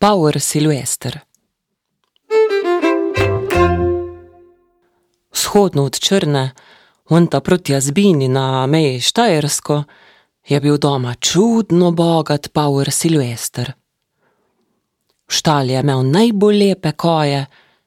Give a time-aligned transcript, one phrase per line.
[0.00, 1.20] Power Silvester.
[5.32, 6.50] Vzhodno od Črne,
[7.08, 9.82] unta proti Azbini na meji Štajersko,
[10.48, 13.72] je bil doma čudno bogat Power Silvester.
[15.28, 17.46] V štali je imel najbolj lepe koje,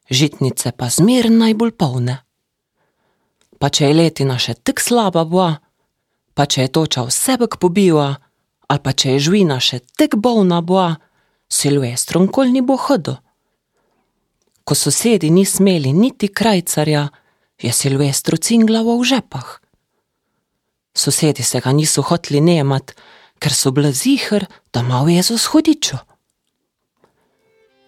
[0.10, 2.18] žitnice pa zmer najbolj polne.
[3.60, 5.56] Pa če je letina še tako slaba bila,
[6.34, 8.14] pa če je toča vse bek pobila,
[8.68, 10.94] ali pa če je žvina še tako bolna bila,
[11.54, 13.20] Silvestrom kol ni bo hodil.
[14.64, 17.10] Ko sosedi ni smeli niti krajcarja,
[17.62, 19.60] je Silvestru cinglavo v žepah.
[20.96, 22.96] Sosedi se ga niso hotli nemat,
[23.40, 26.00] ker so bili zihr, da ima v Jezus hodičo.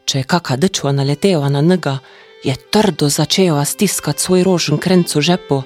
[0.06, 1.98] Če je kaka dečva naletela na njega,
[2.44, 5.64] je trdo začela stiskati svoj rožen krenc v žepu,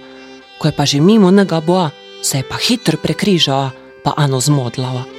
[0.59, 1.89] ko je pa že mimo njega boa,
[2.23, 3.71] se je pa hitro prekrižala,
[4.03, 5.18] pa ano zmodlala.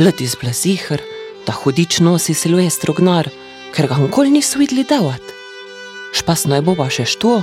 [0.00, 1.02] Leti zblazihr,
[1.46, 3.28] da hudič nosi Silvestro gnar,
[3.74, 5.34] ker ga nikoli niso videli delati.
[6.16, 7.34] Špasno je boba še što,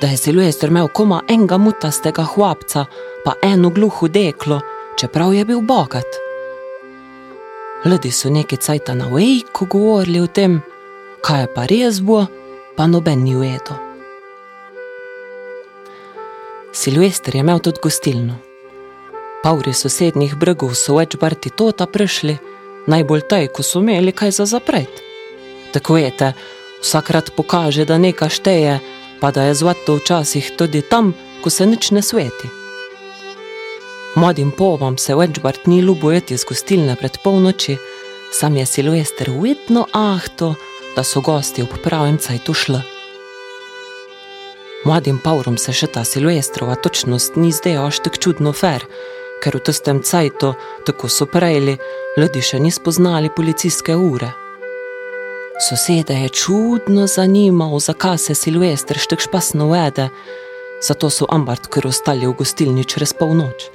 [0.00, 2.88] da je Silvestr imel koma enega mutastega hlapca,
[3.24, 4.58] pa eno gluho deklo,
[4.98, 6.18] čeprav je bil bogat.
[7.84, 10.58] Ljudje so nekaj cajta na vejku govorili o tem,
[11.22, 12.24] kaj je pa res bo,
[12.76, 13.78] pa noben ni ujedo.
[16.72, 18.45] Silvestr je imel tudi gostilno.
[19.46, 22.32] Pauri sosednjih bregov so več barti tota prišli,
[22.90, 24.90] najbolj taj, ko so imeli kaj za zapret.
[25.70, 26.30] Tako je te,
[26.80, 28.74] vsakrat pokaže, da nekaj šteje,
[29.20, 32.50] pa da je zlato včasih tudi tam, ko se nič ne sveti.
[34.18, 37.78] Mladim povom se več bart ni ljubojeti z gostilne pred polnoči,
[38.34, 40.56] sam je Silvester vedno ahto,
[40.96, 42.82] da so gosti ob pravem cajtu šli.
[44.82, 48.82] Mladim paurom se še ta Silvestrova točnost ni až tako čudno fer,
[49.42, 50.54] ker v tistem cajtu,
[50.86, 51.76] tako so prejeli,
[52.16, 54.32] ljudje še niso poznali policijske ure.
[55.68, 60.10] Sosede je čudno zanimal, zakaj se Silvestr štek špasno vede,
[60.84, 63.70] zato so ambart kar ostali v gostilni čez polnoč.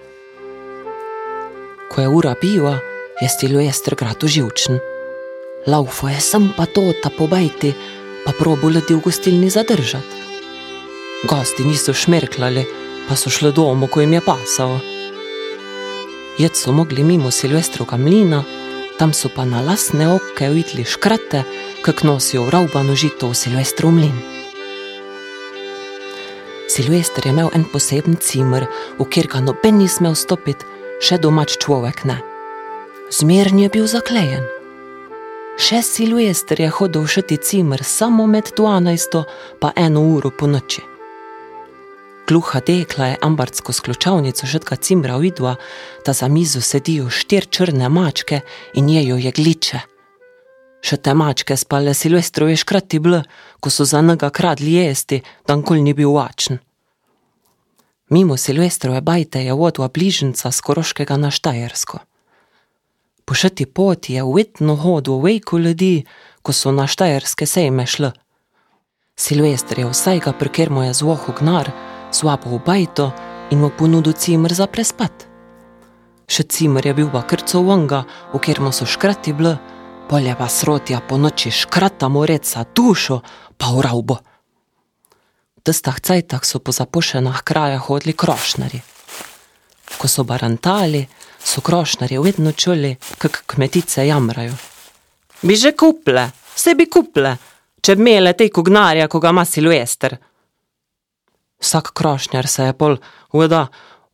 [1.90, 2.78] Ko je ura bila,
[3.22, 4.80] je Silvestr grad uživčen.
[5.68, 7.74] Laufo je sem pa to, ta pobajti,
[8.26, 10.22] pa probo ljudi v gostilni zadržati.
[11.30, 12.66] Gosti niso šmerklali,
[13.10, 14.91] pa so šli domov, ko jim je pasalo.
[16.42, 18.44] Jed so mogli mimo Silvestrovega mlina,
[18.98, 21.44] tam so pa na lasne oke videli škrate,
[21.86, 24.16] kak nosijo ravbano žito v Silvestrov mlin.
[26.70, 28.66] Silvestr je imel en poseben cimer,
[28.98, 30.66] v kjer ga noben ni smel stopiti,
[30.98, 32.18] še domač človek ne.
[33.14, 34.48] Zmerni je bil zaklejen.
[35.62, 39.26] Še Silvestr je hodil v šiti cimer samo med 12
[39.62, 40.91] pa eno uro po noči.
[42.28, 45.56] Gluha dekla je ambarsko skločavnico žetka cimra vidva,
[46.06, 48.40] da za mizo sedijo štir črne mačke
[48.74, 49.80] in jejo je gliče.
[50.82, 53.20] Še te mačke spale Silvestrovi škrati bl,
[53.60, 56.60] ko so za njega kradli jesti, da nikoli ni bil vačen.
[58.10, 62.00] Mimo Silvestrove bajte je vodila bližnjica z Koroškega na Štajersko.
[63.26, 66.04] Po šeti poti je uvetno hodil vejko ljudi,
[66.42, 68.12] ko so na Štajerske sejme šli.
[69.16, 71.72] Silvestr je vsajga, preker mu je zvohu gnar,
[72.12, 73.12] svapo v bajto
[73.52, 75.28] in mu ponudil cimer za prespat.
[76.32, 79.52] Še cimer je bil pa krco vonga, v mu so škrati bl,
[80.08, 83.22] polje pa srotja po noči škrata moreca dušo,
[83.58, 84.16] pa v ravbo.
[85.58, 88.80] V tistih cajtah so po zapošenih krajah hodili krošnari.
[90.00, 91.04] Ko so barantali,
[91.44, 94.56] so krošnari vedno čuli, kak kmetice jamrajo.
[95.42, 97.36] Bi že kuple, vse bi kuple,
[97.82, 100.16] če bi imele te kugnarja, ko ga ima Silvester.
[101.62, 102.98] Vsak krošnjar se je pol
[103.34, 103.68] voda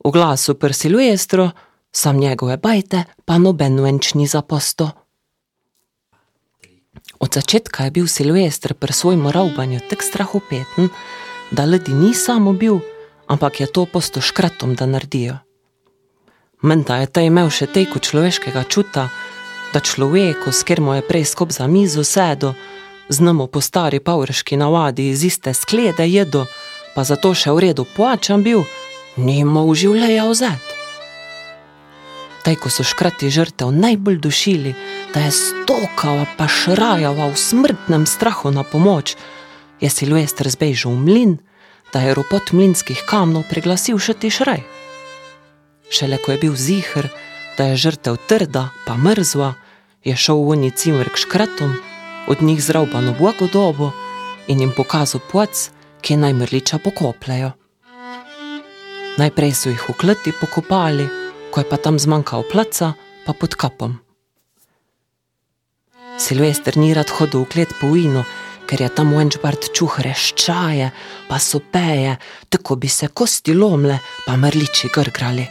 [0.03, 1.51] v glasu per Silvestro,
[1.91, 4.91] sam njegove bajte pa noben venč ni zaposto.
[7.19, 10.89] Od začetka je bil Silvestr pri svojem ravbanju tako strahopeten,
[11.51, 12.79] da ljudi ni samo bil,
[13.27, 15.37] ampak je to posto škratom, da naredijo.
[16.61, 19.09] Menda je ta imel še tejko človeškega čuta,
[19.73, 22.53] da človeku, s mu je prej skop za mizo sedo,
[23.09, 26.45] znamo po stari pavrški navadi iz iste sklede jedo,
[26.97, 28.65] pa zato še v redu plačan bil,
[29.21, 30.71] nima v življenju vzet.
[32.41, 34.71] Taj, ko so škrati žrtev najbolj dušili,
[35.13, 39.13] da je stokala pa šrajala v smrtnem strahu na pomoč,
[39.77, 41.37] je Silvestr zbežal v mlin,
[41.93, 44.65] da je ropot mlinskih kamnov preglasil še ti šraj.
[45.93, 47.13] Šele ko je bil zihr,
[47.61, 49.53] da je žrtev trda pa mrzla,
[50.01, 51.77] je šel v oni cimer k škratom,
[52.25, 53.93] od njih zraubano blagodobo
[54.49, 57.51] in jim pokazal plac, ki naj mrliča pokopljajo.
[59.17, 61.07] Najprej so jih v kleti pokopali,
[61.51, 62.93] ko je pa tam zmanjkal placa,
[63.25, 63.97] pa pod kapom.
[66.17, 68.23] Silvester ni rad hodil v klet po vinu,
[68.67, 70.91] ker je tam venčbart čuh reščaje,
[71.29, 72.17] pa sopeje,
[72.49, 75.47] tako bi se kosti lomle, pa mrliči grgrali.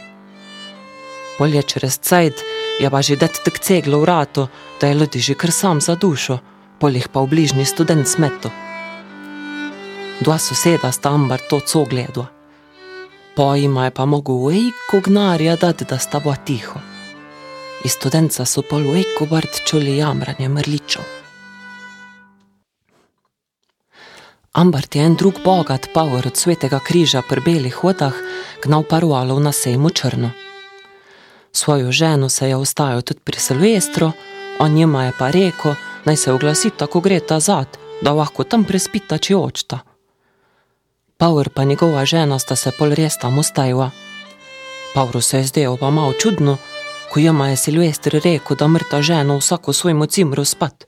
[1.37, 2.43] Polje čez cajt
[2.79, 4.47] je pa že det tak ceglo v ratu,
[4.81, 6.39] da je ljudi že kar sam za dušo,
[6.79, 8.66] polih pa v bližnji študent smeto.
[10.19, 12.25] Dva soseda sta ambar to co gledo.
[13.35, 16.79] Po ima je pa mogo vejko gnarja dati, da sta bo tiho.
[17.85, 21.03] Iz študenca so pol vejko bart čuli jamranje mrličov.
[24.57, 28.13] Ambart je en drug bogat power od svetega križa pri belih vodah
[28.63, 30.31] gnal parualov na sejmu črno.
[31.51, 34.11] Svojo ženo se je ostajal tudi pri Silvestru,
[34.59, 35.75] on njima je pa rekel,
[36.05, 39.86] naj se oglasi tako gre ta zad, da lahko tam prespita če očta.
[41.17, 43.89] Power pa njegova žena sta se pol res tam ostajala.
[44.93, 46.57] Pavru se je zdelo pa malo čudno,
[47.11, 50.85] ko jima je Silvestr rekel, da mrta žena vsako svojemu cimru spat.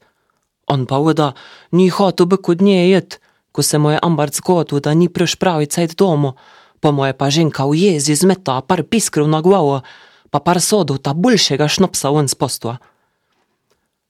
[0.68, 1.32] On pa voda
[1.72, 3.20] ni hotel bi kod nje jet,
[3.52, 6.34] ko se mu je Ambart zgodil, da ni priš pravi cajt domu,
[6.80, 9.82] pa mu je pa ženka v jezi zmeta par piskrov na glavo,
[10.30, 12.78] pa par sodov ta boljšega šnopsa ven spostva.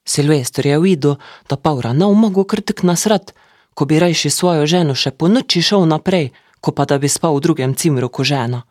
[0.06, 1.16] Silvestr je videl,
[1.50, 3.32] da Paura ne umogel kritik nasrat,
[3.80, 7.38] ko bi rajši svojo ženo še po noči šel naprej, ko pa da bi spal
[7.38, 8.66] v drugem cimru ko žena.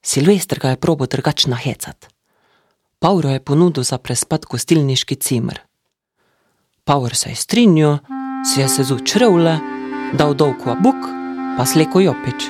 [0.00, 2.08] Silvestr ga je probo drugačno hecat.
[3.04, 5.60] Pauro je ponudil za prespat gostilniški cimr.
[6.88, 7.98] Paur se je strinjal,
[8.48, 9.58] si je se zučrvle,
[10.16, 11.04] dal dolgo buk,
[11.60, 12.48] pa sleko jopič.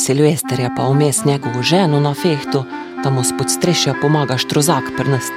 [0.00, 2.64] Silvester je pa vmes njegovo ženo na fehtu,
[3.04, 5.36] da mu spod strešja pomaga štrozak prnest.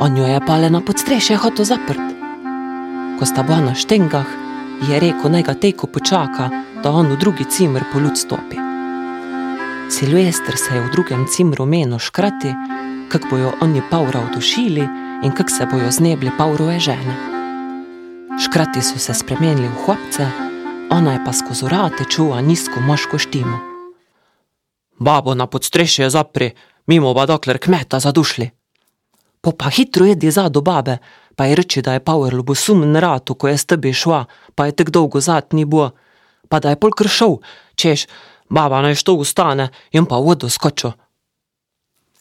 [0.00, 2.13] On jo je pa le na podstrešje hotel zaprt.
[3.18, 4.26] Ko sta bila na štengah,
[4.88, 6.50] je rekel naj ga teko počaka,
[6.82, 8.58] da on v drugi cimr po ljud stopi.
[9.90, 12.54] Silvester se je v drugem cimru menil škrati,
[13.08, 14.88] kak bojo oni Paura odušili
[15.22, 17.14] in kak se bojo znebli Paurove žene.
[18.44, 20.26] Škrati so se spremenili v hlapce,
[20.90, 23.58] ona je pa skozi rate čuva nizko moško štimo.
[24.98, 26.50] Babo na podstrešje zapri,
[26.86, 28.50] mimo pa dokler kmeta zadušli.
[29.40, 30.98] Po pa hitro jedi za do babe,
[31.36, 34.66] pa je reči, da je Power ljubo sumen ratu, ko je s tebi šla, pa
[34.66, 35.90] je tek dolgo zad ni bo,
[36.48, 37.38] pa da je pol kršov,
[37.74, 38.06] češ,
[38.48, 40.92] baba naj što ustane in pa vodo skočil.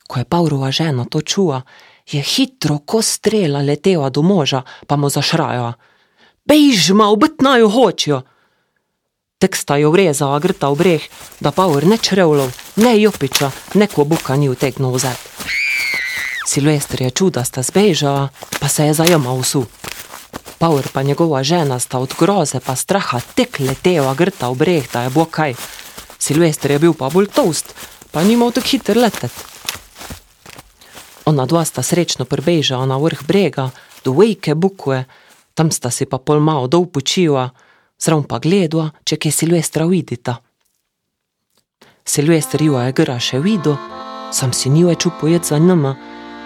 [0.08, 1.62] Ko je Paurova žena to čuva,
[2.12, 5.74] je hitro ko strela letela do moža, pa mu zašraja.
[6.46, 8.22] Bejžma, obetnajo hočijo!
[9.40, 11.04] Tek sta jo vrezala grta v breh,
[11.40, 15.20] da Paur ne črevlov, ne jopiča, neko buka ni utegnil vzet.
[16.46, 18.30] Silvestr je čuda sta zbežala,
[18.60, 19.66] pa se je zajemal vsu.
[20.60, 25.04] Paur pa njegova žena sta od groze pa straha tek letela grta v breh, da
[25.04, 25.56] je bo kaj.
[26.20, 27.74] Silvestr je bil pa bolj toast,
[28.12, 29.32] pa ni imel tako hiter letet.
[31.26, 33.72] Ona dva sta srečno prebežala na vrh brega,
[34.04, 35.06] do vejke bukve,
[35.54, 37.50] tam sta si pa pol malo dol počila,
[38.00, 40.40] zraven pa gledala, če kje Silvestra vidita.
[42.04, 43.78] Silvestr jo je gra še videl,
[44.36, 45.96] sam si ni več upojet za nama,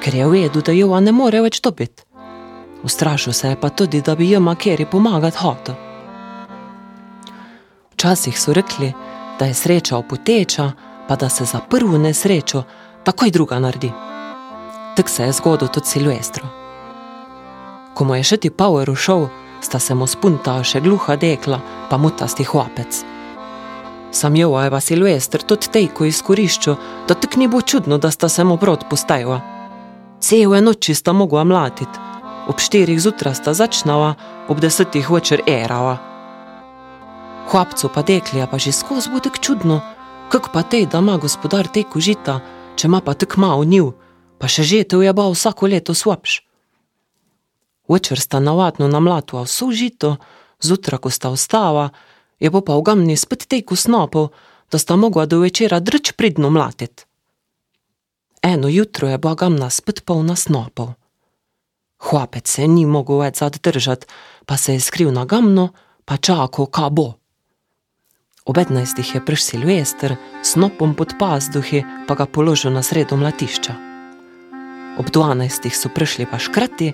[0.04, 2.04] ker je vedel, da jo ne more več dobiti.
[2.84, 5.76] Ustrašil se je pa tudi, da bi jima kjer pomagati hotel.
[7.94, 8.94] Včasih so rekli,
[9.40, 10.72] da je sreča opoteča,
[11.08, 12.64] pa da se za prvo nesrečo
[13.04, 13.92] takoj druga naredi.
[14.96, 16.48] Tak se je zgodil tudi Silvestro.
[17.94, 19.28] Ko mu je še ti Power ušel,
[19.62, 23.04] sta se mu spunta še gluha dekla, pa mutasti hlapec.
[24.12, 26.78] Sam jo je pa Silvestr tudi tejko izkoriščal,
[27.08, 29.57] da tak ni bo čudno, da sta se mu prot postajala.
[30.20, 32.00] Cele noči sta mogla mlatiti,
[32.50, 34.16] ob štirih zjutraj sta začnala,
[34.50, 35.98] ob desetih večer erala.
[37.48, 39.78] Hlapcu pa deklija pa že skozi bo tako čudno,
[40.30, 42.40] kak pa tej, da ima gospodar teko žita,
[42.76, 43.94] če ima pa tako malo njiv,
[44.42, 46.42] pa še žetev je ba vsako leto slabš.
[47.88, 50.18] Večer sta navadno namlatila vso žito,
[50.60, 51.90] zjutraj, ko sta ostala,
[52.40, 54.34] je pa v gamni spet teko snopov,
[54.72, 57.06] da sta mogla do večera drč pridno mlatiti.
[58.58, 60.94] Eno jutro je bila gamna spet polna snopov.
[62.00, 64.08] Hlapec se ni mogel več zadržati,
[64.50, 65.68] pa se je skril na gamno,
[66.06, 67.06] pa čakal, ka bo.
[68.50, 73.76] Ob petnajstih je prišel Silvester, snopom pod pazduhi, pa ga položil na sredo mlatišča.
[74.98, 76.90] Ob dvanajstih so prišli pa škrati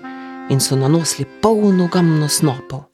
[0.52, 2.84] in so nanosili polno gamno snopov.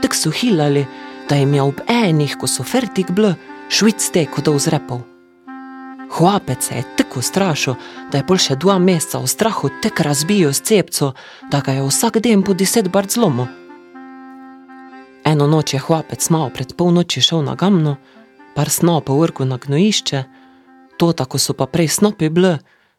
[0.00, 0.86] Tako so hilali,
[1.28, 3.34] da jim je ob enih, ko so fertik bl,
[3.68, 5.17] švic teko do vzrepov.
[6.10, 7.74] Hlapec se je tako strašil,
[8.12, 11.12] da je pol še dva meseca v strahu tek razbijo s cepco,
[11.50, 13.48] da ga je vsak dan po deset bart zlomo.
[15.24, 17.98] Eno noč je hlapec malo pred polnoči šel na gamno,
[18.56, 20.24] par snopov vrgu na gnojišče,
[20.98, 22.56] to tako so pa prej snopi bl,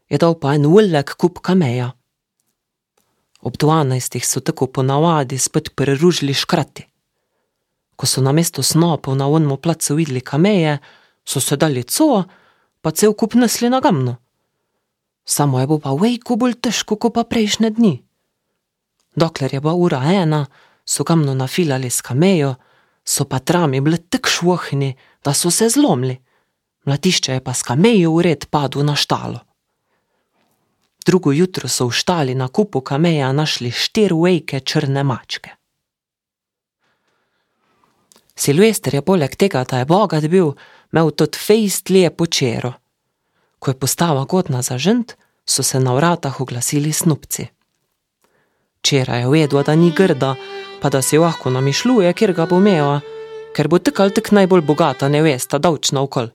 [0.10, 1.92] je dal pa en ullek kup kameja.
[3.42, 6.86] Ob dvanajstih so tako ponavadi spet preružili škrati.
[7.96, 10.78] Ko so na mesto snopov na onmu placu videli kameje,
[11.26, 12.24] so se dali co,
[12.82, 14.16] pa cel kup nesli na gamno.
[15.26, 17.94] Samo je bilo pa vejko bolj težko, kot pa prejšnje dni.
[19.16, 20.46] Dokler je bila ura ena,
[20.86, 22.56] so gamno nafilali s kamejo,
[23.06, 26.18] so pa trami bili tako švohni, da so se zlomili.
[26.86, 29.40] Mladišče je pa s kamejo ured padlo na štalo.
[31.06, 35.50] Drugo jutro so v štali na kupu kameja našli štiri vejke črne mačke.
[38.36, 40.54] Silvester je poleg tega, da je bogat bil,
[40.92, 42.74] imel tudi fejst lepo čero.
[43.60, 45.14] Ko je postava godna za žent,
[45.46, 47.48] so se na vratah oglasili snupci.
[48.82, 50.36] Čera je vedela, da ni grda,
[50.82, 53.02] pa da si lahko namišljuje, kjer ga bo imela,
[53.56, 56.30] ker bo tako ali tako najbolj bogata nevesta, davčna okol.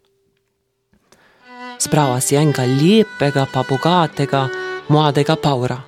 [1.81, 4.49] Zbrala si enega lepega, pa bogatega,
[4.89, 5.81] mladega paura.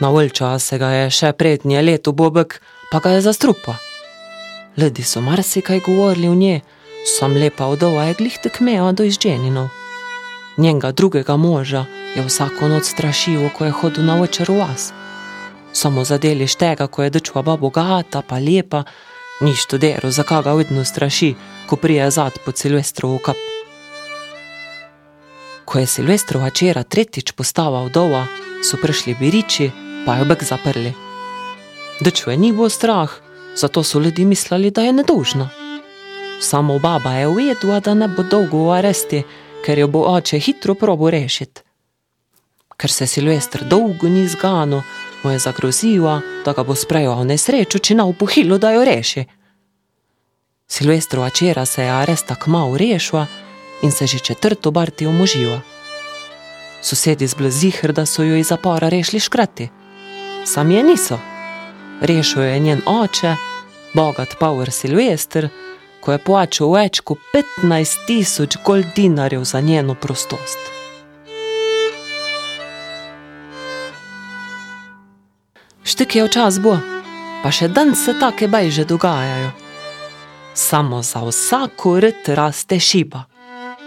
[0.00, 2.60] Na volča se ga je še prednje leto bobek,
[2.90, 3.76] pa ga je zastrupa.
[4.76, 6.60] Ljudje so marsikaj govorili o njej,
[7.06, 9.68] sam lepa odova je glih tekmeja do izženinov.
[10.56, 11.84] Njenega drugega moža
[12.16, 14.92] je vsako noč strašivo, ko je hodil na večer v vas.
[15.72, 18.84] Samo zadeli štega, ko je dečva bogata, pa lepa,
[19.40, 21.34] nič tudero, zakaj ga vedno straši,
[21.68, 23.36] ko prije zad po Silvestrovu kap.
[25.64, 28.26] Ko je Silvestrova čera tretjič postala vdova,
[28.64, 29.70] so prišli biriči,
[30.06, 30.94] pa jo bek zaprli.
[32.00, 33.10] Dečve ni bilo strah,
[33.56, 35.50] zato so ljudje mislili, da je nedožna.
[36.40, 39.22] Samo baba je uvedla, da ne bo dolgo v aresti,
[39.64, 41.62] ker jo bo oče hitro probo rešiti.
[42.76, 44.82] Ker se Silvestr dolgo ni zganil,
[45.22, 49.24] mu je zagrozila, da ga bo sprejel v nesrečo, če na upohilo, da jo reši.
[50.68, 53.26] Silvestrova čera se je aresta kmalo rešila
[53.82, 55.60] in se že četrto barti omožila.
[56.82, 59.68] Sosedi zblezihr, da so jo iz zapora rešili škrati.
[60.44, 61.18] Sam je niso.
[62.00, 63.34] Rešil je njen oče,
[63.94, 65.48] bogat Power Silvestr,
[66.00, 70.58] ko je plačal več kot 15 tisoč gold dinarjev za njeno prostost.
[75.86, 76.78] Štek je včas bo,
[77.42, 79.52] pa še dan se take bajže dogajajo.
[80.54, 83.26] Samo za vsako rt raste šiba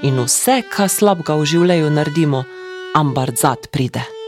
[0.04, 2.46] in vse, kar slabega v življenju naredimo,
[2.96, 4.19] ambard zad pride.